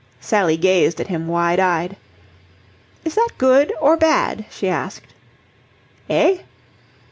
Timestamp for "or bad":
3.79-4.45